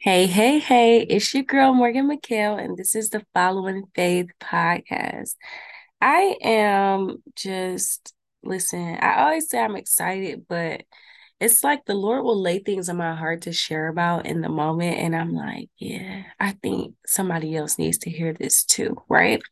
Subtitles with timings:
[0.00, 5.34] Hey, hey, hey, it's your girl Morgan Makail, and this is the Following Faith podcast.
[6.00, 8.14] I am just,
[8.44, 10.82] listen, I always say I'm excited, but
[11.40, 14.48] it's like the Lord will lay things on my heart to share about in the
[14.48, 14.98] moment.
[14.98, 19.42] And I'm like, yeah, I think somebody else needs to hear this too, right?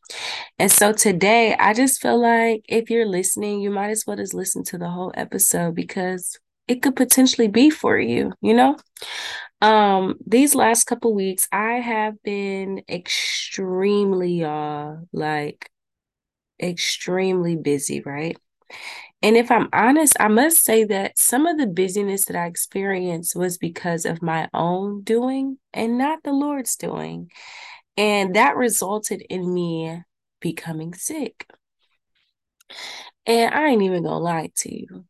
[0.59, 4.33] And so today, I just feel like if you're listening, you might as well just
[4.33, 8.77] listen to the whole episode because it could potentially be for you, you know?
[9.61, 15.69] Um, these last couple weeks, I have been extremely uh like
[16.61, 18.37] extremely busy, right?
[19.21, 23.35] And if I'm honest, I must say that some of the busyness that I experienced
[23.35, 27.31] was because of my own doing and not the Lord's doing.
[27.97, 30.03] And that resulted in me
[30.39, 31.47] becoming sick.
[33.25, 35.05] And I ain't even gonna lie to you.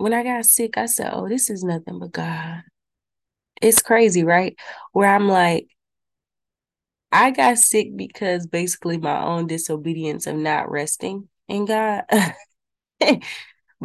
[0.00, 2.62] When I got sick, I said, Oh, this is nothing but God.
[3.60, 4.56] It's crazy, right?
[4.92, 5.68] Where I'm like,
[7.12, 12.04] I got sick because basically my own disobedience of not resting in God.
[12.98, 13.20] but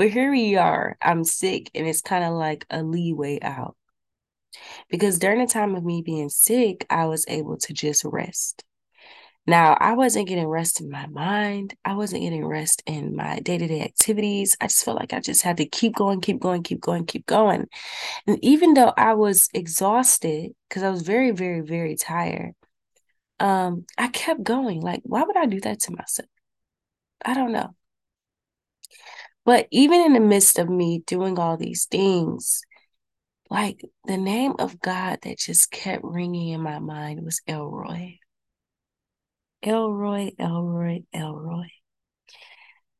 [0.10, 0.96] here we are.
[1.02, 3.76] I'm sick, and it's kind of like a leeway out.
[4.90, 8.64] Because during the time of me being sick, I was able to just rest.
[9.48, 11.76] Now, I wasn't getting rest in my mind.
[11.86, 14.58] I wasn't getting rest in my day to day activities.
[14.60, 17.28] I just felt like I just had to keep going, keep going, keep going, keep
[17.28, 17.68] going.
[18.26, 22.54] And even though I was exhausted, because I was very, very, very tired,
[23.40, 24.82] um, I kept going.
[24.82, 26.30] Like, why would I do that to myself?
[27.24, 27.76] I don't know.
[29.46, 32.62] But even in the midst of me doing all these things,
[33.52, 38.18] like the name of God that just kept ringing in my mind was El-Roi.
[39.66, 41.68] El-Roi, El-Roi, El-Roi.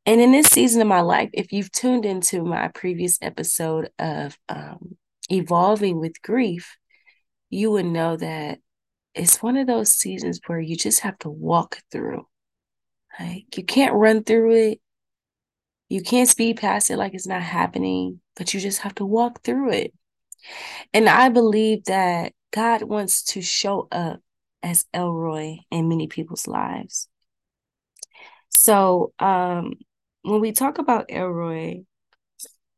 [0.08, 4.38] And in this season of my life, if you've tuned into my previous episode of
[4.50, 4.98] um,
[5.30, 6.78] Evolving with Grief,
[7.50, 8.60] you would know that
[9.14, 12.28] it's one of those seasons where you just have to walk through.
[13.20, 14.82] Like you can't run through it.
[15.88, 19.44] You can't speed past it like it's not happening, but you just have to walk
[19.44, 19.94] through it.
[20.94, 24.20] And I believe that God wants to show up
[24.66, 27.08] as El-Roi in many people's lives.
[28.50, 29.74] So, um,
[30.24, 31.86] when we talk about El-Roi,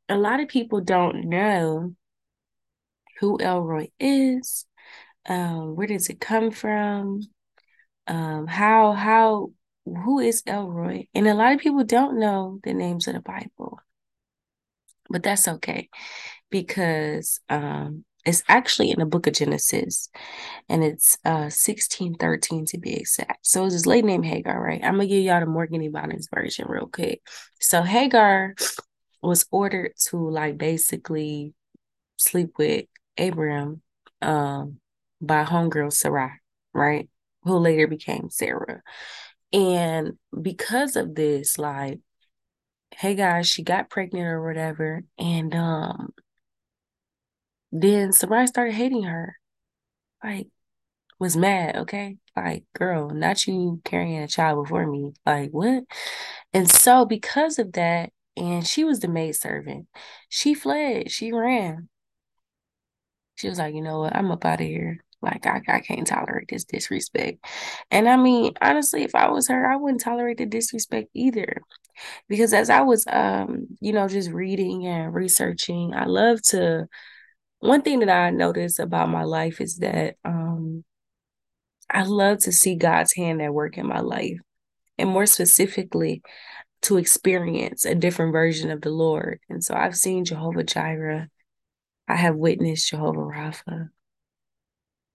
[0.10, 1.96] a lot of people don't know
[3.20, 4.66] who El-Roi is,
[5.28, 7.22] um, where does it come from,
[8.06, 9.52] um, how how
[9.86, 13.80] who is El-Roi, and a lot of people don't know the names of the Bible,
[15.10, 15.90] but that's okay
[16.50, 20.10] because um, it's actually in the book of Genesis
[20.68, 23.46] and it's uh 1613 to be exact.
[23.46, 24.84] So it's this lady named Hagar, right?
[24.84, 25.90] I'm gonna give y'all the Morgan E.
[25.90, 27.22] Ebonics version real quick.
[27.60, 28.56] So Hagar
[29.22, 31.54] was ordered to like basically
[32.18, 32.86] sleep with
[33.18, 33.82] Abraham
[34.22, 34.80] um
[35.22, 36.32] by homegirl Sarai,
[36.74, 37.10] right?
[37.44, 38.82] Who later became Sarah.
[39.54, 42.00] And because of this, like,
[43.02, 46.14] guys, she got pregnant or whatever, and um
[47.72, 49.36] then Sarai started hating her.
[50.24, 50.48] Like,
[51.20, 52.18] was mad, okay?
[52.36, 55.14] Like, girl, not you carrying a child before me.
[55.26, 55.84] Like, what?
[56.54, 59.88] And so, because of that, and she was the maid servant,
[60.30, 61.90] she fled, she ran.
[63.36, 64.16] She was like, you know what?
[64.16, 65.04] I'm up out of here.
[65.22, 67.44] Like, I, I can't tolerate this disrespect.
[67.90, 71.62] And I mean, honestly, if I was her, I wouldn't tolerate the disrespect either.
[72.28, 76.88] Because as I was, um, you know, just reading and researching, I love to
[77.60, 80.84] one thing that I notice about my life is that um,
[81.90, 84.40] I love to see God's hand at work in my life,
[84.98, 86.22] and more specifically,
[86.84, 89.40] to experience a different version of the Lord.
[89.50, 91.28] And so I've seen Jehovah Jireh,
[92.08, 93.90] I have witnessed Jehovah Rapha,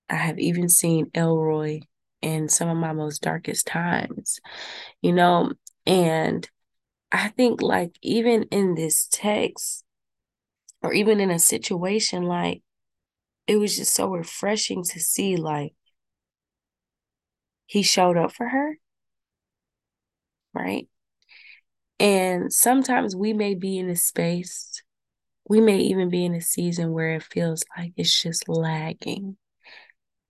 [0.09, 1.81] I have even seen El-Roi
[2.21, 4.41] in some of my most darkest times,
[5.01, 5.53] you know,
[5.87, 6.49] and
[7.11, 9.85] I think like even in this text,
[10.83, 12.63] or even in a situation like
[13.47, 15.75] it was just so refreshing to see like
[17.67, 18.77] he showed up for her
[20.55, 20.87] right?
[21.99, 24.83] And sometimes we may be in a space
[25.49, 29.37] we may even be in a season where it feels like it's just lagging.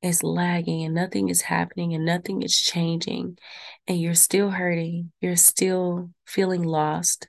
[0.03, 3.39] It's lagging and nothing is happening and nothing is changing
[3.87, 7.29] and you're still hurting you're still feeling lost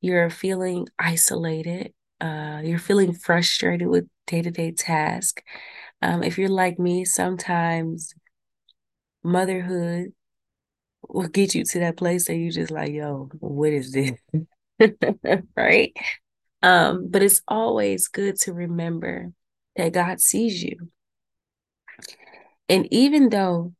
[0.00, 5.42] you're feeling isolated uh, you're feeling frustrated with day-to-day tasks
[6.02, 8.14] um, if you're like me sometimes
[9.22, 10.12] motherhood
[11.08, 14.12] will get you to that place that you just like yo what is this
[15.56, 15.96] right
[16.62, 19.32] um but it's always good to remember
[19.76, 20.90] that god sees you
[22.68, 23.74] And even though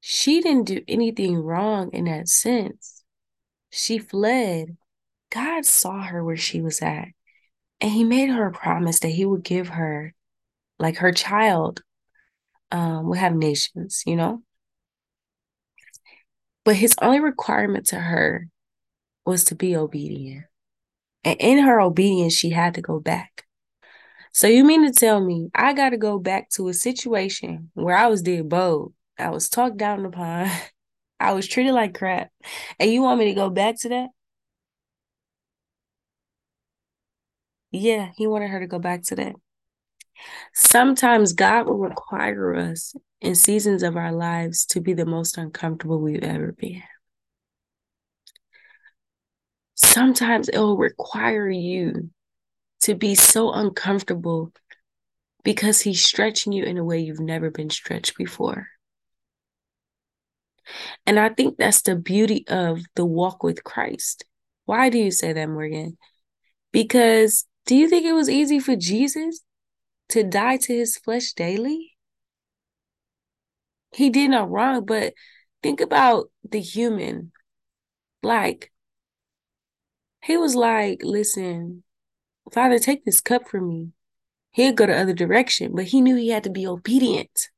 [0.00, 3.04] she didn't do anything wrong in that sense,
[3.70, 4.76] she fled.
[5.30, 7.08] God saw her where she was at.
[7.80, 10.14] And he made her a promise that he would give her,
[10.78, 11.82] like her child,
[12.70, 14.42] um, would have nations, you know?
[16.64, 18.48] But his only requirement to her
[19.24, 20.44] was to be obedient.
[21.24, 23.44] And in her obedience, she had to go back.
[24.32, 27.96] So you mean to tell me I got to go back to a situation where
[27.96, 30.50] I was dead bold, I was talked down upon,
[31.20, 32.30] I was treated like crap,
[32.78, 34.08] and you want me to go back to that?
[37.70, 39.34] Yeah, he wanted her to go back to that.
[40.54, 46.00] Sometimes God will require us in seasons of our lives to be the most uncomfortable
[46.00, 46.82] we've ever been.
[49.74, 52.10] Sometimes it will require you
[52.82, 54.52] to be so uncomfortable
[55.42, 58.68] because he's stretching you in a way you've never been stretched before.
[61.06, 64.24] And I think that's the beauty of the walk with Christ.
[64.66, 65.96] Why do you say that, Morgan?
[66.72, 69.42] Because do you think it was easy for Jesus
[70.10, 71.92] to die to his flesh daily?
[73.92, 75.14] He did no wrong, but
[75.62, 77.32] think about the human.
[78.22, 78.72] Like,
[80.22, 81.82] he was like, listen,
[82.52, 83.88] Father, take this cup from me.
[84.52, 87.48] He'd go the other direction, but he knew he had to be obedient.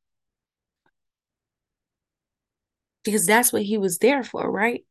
[3.05, 4.85] Because that's what he was there for, right?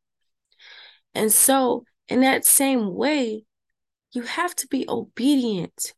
[1.13, 3.45] And so, in that same way,
[4.11, 5.93] you have to be obedient.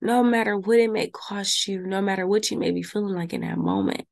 [0.00, 3.32] No matter what it may cost you, no matter what you may be feeling like
[3.32, 4.06] in that moment.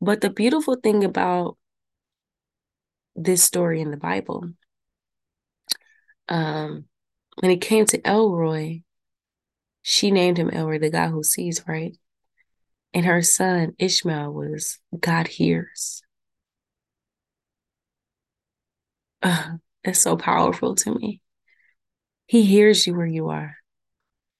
[0.00, 1.56] But the beautiful thing about
[3.14, 4.52] this story in the Bible
[6.28, 6.86] um,
[7.40, 8.82] when it came to El Roi,
[9.82, 11.96] she named him El Roi, the God who sees, right?
[12.94, 16.02] And her son Ishmael was God hears.
[19.24, 19.52] Uh,
[19.84, 21.20] that's so powerful to me.
[22.26, 23.56] He hears you where you are,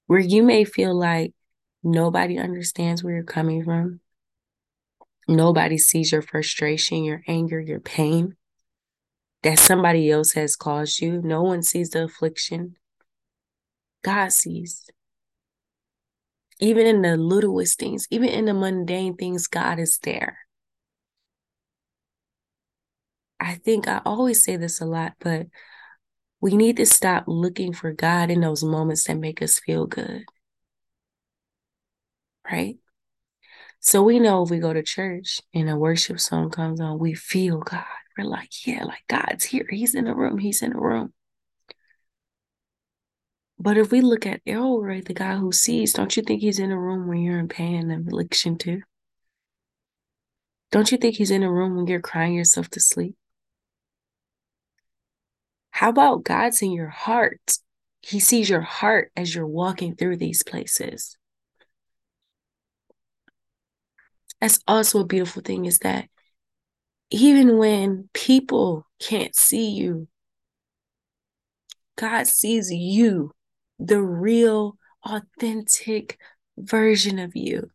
[0.07, 1.35] where you may feel like
[1.83, 4.01] nobody understands where you're coming from.
[5.29, 8.37] Nobody sees your frustration, your anger, your pain
[9.43, 11.21] that somebody else has caused you.
[11.21, 12.77] No one sees the affliction.
[14.05, 14.89] God sees.
[16.61, 20.39] Even in the littlest things, even in the mundane things, God is there.
[23.43, 25.49] I think I always say this a lot, but
[26.41, 30.25] we need to stop looking for God in those moments that make us feel good.
[32.51, 32.77] Right?
[33.81, 37.15] So we know if we go to church and a worship song comes on, we
[37.15, 37.85] feel God.
[38.17, 39.67] We're like, yeah, like God's here.
[39.69, 40.39] He's in the room.
[40.39, 41.13] He's in the room.
[43.59, 46.43] But if we look at oh, El Roi, the guy who sees, don't you think
[46.43, 48.83] he's in a room when you're in pain and affliction too?
[50.71, 53.17] Don't you think he's in a room when you're crying yourself to sleep?
[55.73, 57.59] How about God's in your heart?
[58.01, 61.17] He sees your heart as you're walking through these places.
[64.41, 66.09] That's also a beautiful thing is that
[67.11, 70.09] even when people can't see you,
[71.97, 73.33] God sees you,
[73.79, 76.19] the real, authentic
[76.57, 77.71] version of you.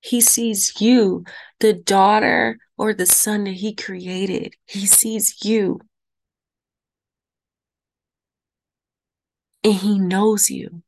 [0.00, 1.24] He sees you,
[1.60, 4.54] the daughter or the son that he created.
[4.66, 5.80] He sees you.
[9.64, 10.82] And he knows you.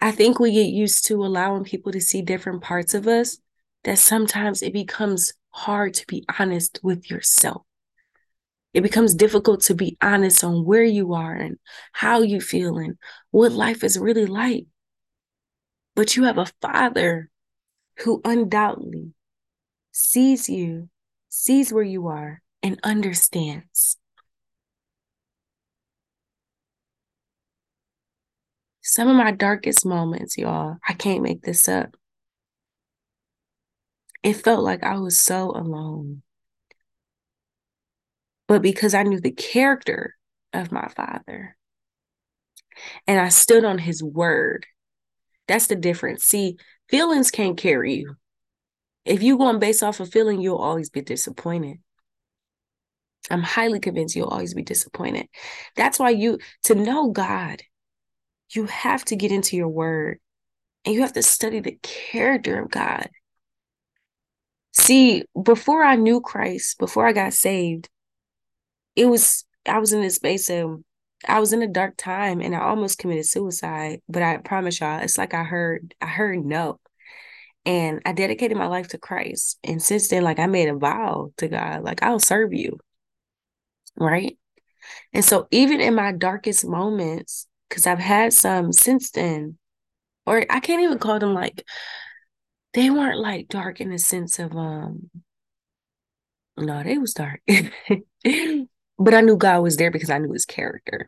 [0.00, 3.38] I think we get used to allowing people to see different parts of us
[3.84, 7.62] that sometimes it becomes hard to be honest with yourself.
[8.74, 11.58] It becomes difficult to be honest on where you are and
[11.92, 12.96] how you feel and
[13.30, 14.66] what life is really like.
[15.96, 17.30] But you have a father
[17.98, 19.14] who undoubtedly
[19.90, 20.90] sees you,
[21.28, 23.96] sees where you are, and understands.
[28.88, 31.94] Some of my darkest moments, y'all, I can't make this up.
[34.22, 36.22] It felt like I was so alone.
[38.46, 40.14] But because I knew the character
[40.54, 41.54] of my father
[43.06, 44.64] and I stood on his word,
[45.46, 46.24] that's the difference.
[46.24, 46.56] See,
[46.88, 48.16] feelings can't carry you.
[49.04, 51.76] If you're going based off of feeling, you'll always be disappointed.
[53.30, 55.28] I'm highly convinced you'll always be disappointed.
[55.76, 57.62] That's why you, to know God,
[58.50, 60.18] you have to get into your word
[60.84, 63.08] and you have to study the character of God.
[64.72, 67.88] See, before I knew Christ, before I got saved,
[68.96, 70.82] it was I was in this space of
[71.26, 75.00] I was in a dark time and I almost committed suicide, but I promise y'all,
[75.00, 76.78] it's like I heard I heard no.
[77.66, 79.58] And I dedicated my life to Christ.
[79.62, 82.78] And since then, like I made a vow to God, like I'll serve you.
[83.96, 84.38] Right.
[85.12, 89.58] And so even in my darkest moments, because I've had some since then,
[90.26, 91.64] or I can't even call them like
[92.74, 95.10] they weren't like dark in the sense of um
[96.56, 97.40] no, they was dark.
[97.46, 101.06] but I knew God was there because I knew his character.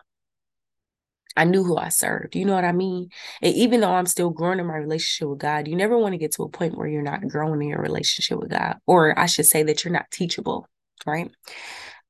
[1.37, 2.37] I knew who I served.
[2.37, 3.09] You know what I mean?
[3.41, 6.19] And even though I'm still growing in my relationship with God, you never want to
[6.19, 9.27] get to a point where you're not growing in your relationship with God, or I
[9.27, 10.69] should say that you're not teachable,
[11.07, 11.31] right?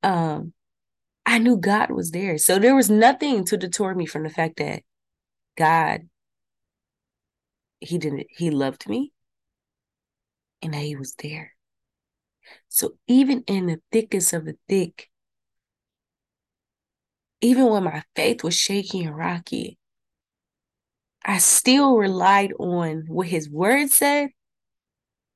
[0.03, 0.53] Um,
[1.31, 2.37] I knew God was there.
[2.37, 4.83] So there was nothing to deter me from the fact that
[5.57, 6.01] God,
[7.79, 9.13] He didn't, He loved me
[10.61, 11.53] and that He was there.
[12.67, 15.09] So even in the thickest of the thick,
[17.39, 19.79] even when my faith was shaky and rocky,
[21.23, 24.31] I still relied on what his word said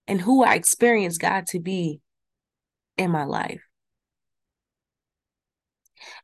[0.09, 2.01] and who I experienced God to be
[2.97, 3.64] in my life.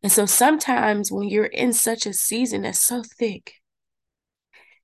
[0.03, 3.55] And so sometimes when you're in such a season that's so thick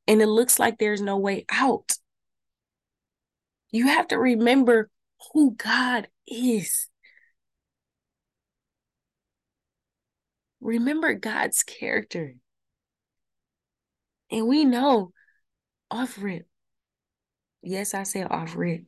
[0.07, 1.93] and it looks like there's no way out,
[3.71, 4.89] you have to remember
[5.33, 6.87] who God is.
[10.61, 12.35] Remember God's character.
[14.31, 15.11] And we know
[15.89, 16.47] off rip.
[17.61, 18.83] Yes, I say off rip.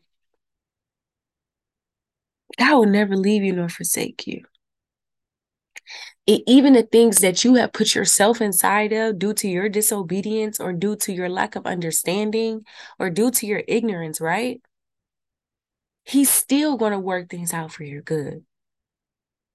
[2.57, 4.43] God will never leave you nor forsake you.
[6.27, 10.59] It, even the things that you have put yourself inside of due to your disobedience
[10.59, 12.65] or due to your lack of understanding
[12.99, 14.61] or due to your ignorance, right?
[16.05, 18.43] He's still going to work things out for your good.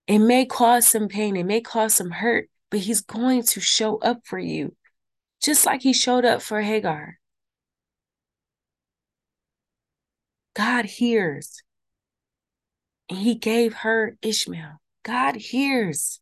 [0.06, 3.98] It may cause some pain, it may cause some hurt, but he's going to show
[3.98, 4.76] up for you,
[5.40, 7.18] just like he showed up for Hagar.
[10.54, 11.62] God hears.
[13.08, 14.80] And he gave her Ishmael.
[15.02, 16.20] God hears.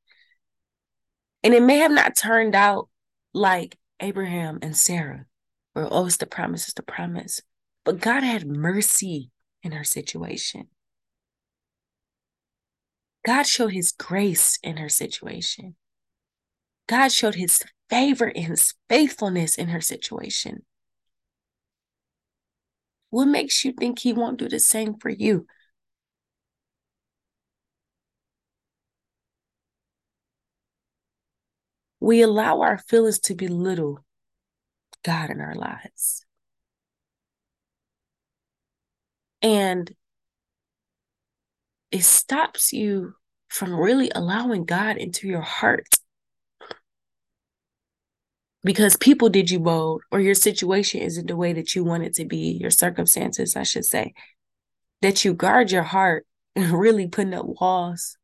[1.43, 2.89] And it may have not turned out
[3.35, 5.27] like Abraham and Sarah,
[5.73, 7.41] where it's the promise, it's the promise.
[7.85, 9.31] But God had mercy
[9.63, 10.69] in her situation.
[13.25, 15.77] God showed his grace in her situation.
[16.89, 20.65] God showed his favor and his faithfulness in her situation.
[23.11, 25.47] What makes you think he won't do the same for you?
[32.03, 34.05] We allow our feelings to belittle
[35.05, 36.27] God in our lives.
[39.41, 39.89] And
[41.93, 43.15] it stops you
[43.49, 45.87] from really allowing God into your heart.
[48.65, 52.15] Because people did you bold, or your situation isn't the way that you want it
[52.15, 54.13] to be, your circumstances, I should say.
[55.03, 58.19] That you guard your heart and really putting up walls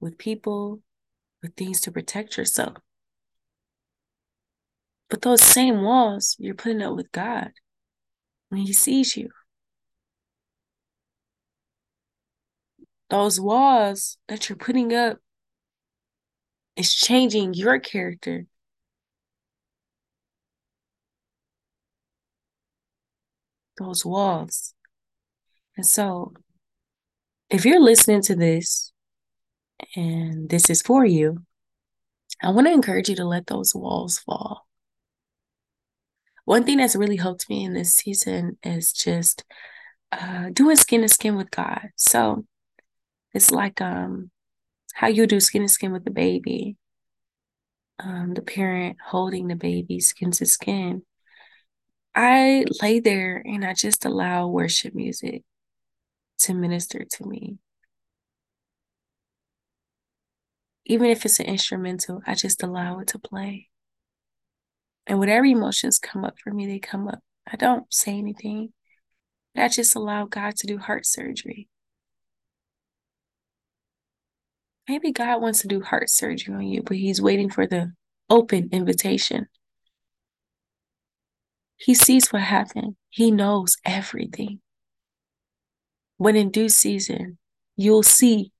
[0.00, 0.82] with people,
[1.48, 2.76] things to protect yourself.
[5.08, 7.52] But those same walls you're putting up with God
[8.48, 9.28] when He sees you.
[13.08, 15.18] those walls that you're putting up
[16.76, 18.46] is changing your character.
[23.78, 24.74] Those walls.
[25.76, 26.32] And so,
[27.50, 28.92] if you're listening to this
[29.94, 31.42] and this is for you,
[32.42, 34.66] I want to encourage you to let those walls fall.
[36.44, 39.44] One thing that's really helped me in this season is just
[40.12, 41.88] uh, doing skin to skin with God.
[41.96, 42.44] So,
[43.34, 44.30] it's like um
[44.94, 46.76] how you do skin to skin with the baby.
[47.98, 51.02] Um, the parent holding the baby skin to skin.
[52.14, 55.42] I lay there and I just allow worship music
[56.38, 57.58] to minister to me.
[60.86, 63.68] Even if it's an instrumental, I just allow it to play.
[65.06, 67.20] And whatever emotions come up for me, they come up.
[67.46, 68.72] I don't say anything.
[69.56, 71.68] I just allow God to do heart surgery.
[74.88, 77.92] maybe God wants to do heart surgery on you, but He's waiting for the
[78.30, 79.46] open invitation.
[81.76, 84.60] He sees what happened, He knows everything.
[86.18, 87.38] When in due season,
[87.76, 88.52] you'll see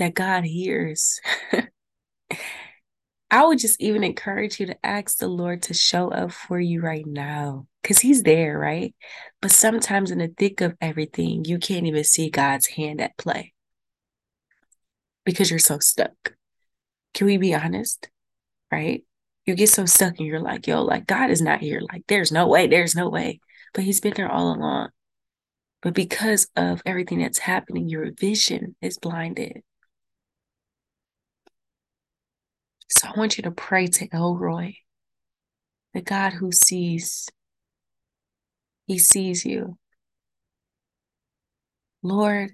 [0.00, 1.20] that God hears.
[3.30, 6.80] I would just even encourage you to ask the Lord to show up for you
[6.80, 8.94] right now because He's there, right?
[9.40, 13.52] But sometimes in the thick of everything, you can't even see God's hand at play
[15.24, 16.34] because you're so stuck.
[17.14, 18.08] Can we be honest?
[18.72, 19.04] Right?
[19.46, 21.80] You get so stuck and you're like, yo, like God is not here.
[21.92, 23.40] Like, there's no way, there's no way.
[23.74, 24.90] But he's been there all along.
[25.82, 29.62] But because of everything that's happening, your vision is blinded.
[32.90, 34.76] So I want you to pray to El Roi,
[35.94, 37.28] the God who sees.
[38.86, 39.78] He sees you.
[42.02, 42.50] Lord,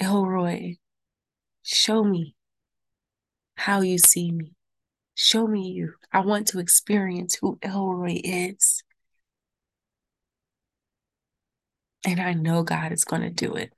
[0.00, 0.78] El Roi,
[1.62, 2.34] show me
[3.56, 4.54] how you see me.
[5.14, 5.94] Show me you.
[6.12, 8.82] I want to experience who El Roi is.
[12.04, 13.72] And I know God is going to do it.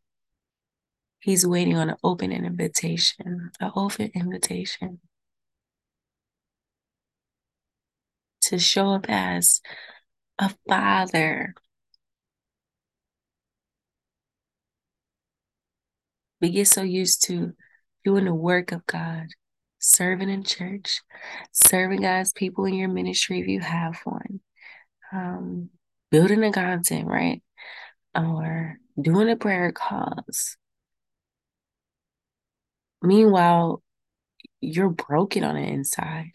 [1.18, 5.00] He's waiting on an open invitation, an open invitation
[8.50, 9.60] to show up as
[10.38, 11.54] a father.
[16.40, 17.52] We get so used to
[18.04, 19.26] doing the work of God,
[19.78, 21.00] serving in church,
[21.52, 24.40] serving God's people in your ministry if you have one,
[25.12, 25.70] um,
[26.10, 27.42] building the content, right?
[28.16, 30.56] Or doing the prayer calls.
[33.02, 33.82] Meanwhile,
[34.60, 36.32] you're broken on the inside.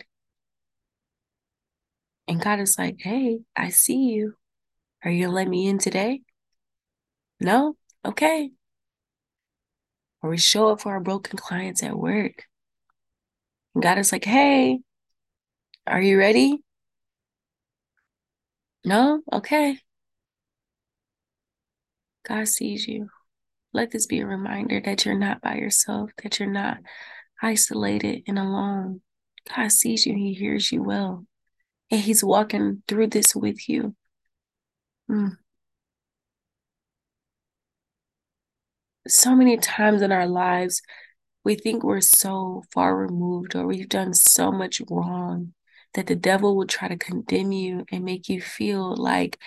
[2.28, 4.36] And God is like, hey, I see you.
[5.04, 6.22] Are you gonna let me in today?
[7.40, 7.76] No?
[8.04, 8.52] Okay.
[10.22, 12.44] Or we show up for our broken clients at work.
[13.74, 14.80] And God is like, hey,
[15.86, 16.64] are you ready?
[18.84, 19.22] No?
[19.32, 19.78] Okay.
[22.28, 23.10] God sees you.
[23.74, 26.78] Let this be a reminder that you're not by yourself, that you're not
[27.42, 29.02] isolated and alone.
[29.56, 31.26] God sees you, He hears you well,
[31.92, 33.96] and He's walking through this with you.
[35.10, 35.38] Mm.
[39.08, 40.82] So many times in our lives,
[41.44, 45.54] we think we're so far removed or we've done so much wrong
[45.94, 49.40] that the devil will try to condemn you and make you feel like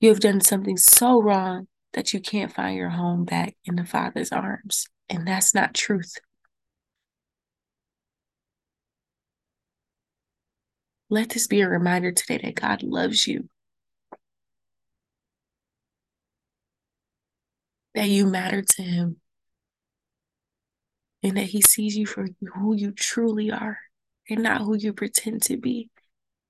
[0.00, 3.84] you have done something so wrong that you can't find your home back in the
[3.84, 4.88] Father's arms.
[5.08, 6.14] And that's not truth.
[11.12, 13.50] Let this be a reminder today that God loves you,
[17.94, 19.20] that you matter to Him,
[21.22, 23.78] and that He sees you for who you truly are
[24.30, 25.90] and not who you pretend to be,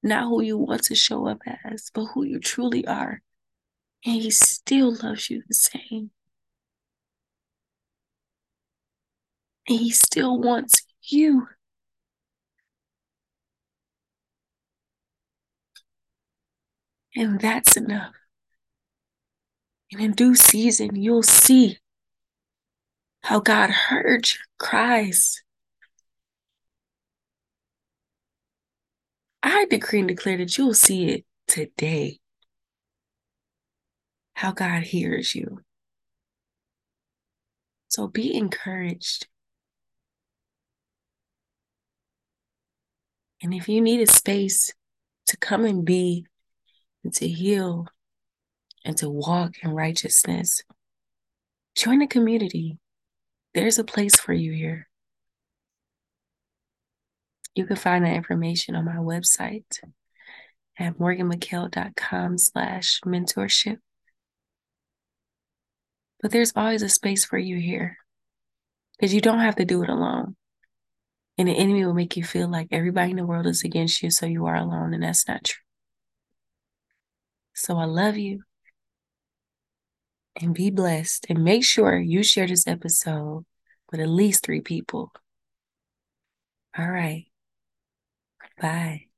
[0.00, 3.20] not who you want to show up as, but who you truly are.
[4.06, 6.12] And He still loves you the same.
[9.68, 11.48] And He still wants you.
[17.14, 18.14] And that's enough.
[19.92, 21.78] And in due season, you'll see
[23.22, 25.42] how God heard your cries.
[29.42, 32.20] I decree and declare that you'll see it today.
[34.34, 35.60] How God hears you.
[37.88, 39.26] So be encouraged.
[43.42, 44.72] And if you need a space
[45.26, 46.26] to come and be
[47.04, 47.86] and to heal
[48.84, 50.62] and to walk in righteousness,
[51.76, 52.78] join the community.
[53.54, 54.88] There's a place for you here.
[57.54, 59.78] You can find that information on my website
[60.78, 63.76] at morganmakail.com slash mentorship.
[66.22, 67.98] But there's always a space for you here
[68.96, 70.36] because you don't have to do it alone.
[71.36, 74.10] And the enemy will make you feel like everybody in the world is against you,
[74.10, 75.61] so you are alone, and that's not true.
[77.54, 78.42] So I love you
[80.36, 81.26] and be blessed.
[81.28, 83.44] And make sure you share this episode
[83.90, 85.12] with at least three people.
[86.78, 87.28] All right.
[88.60, 89.11] Bye.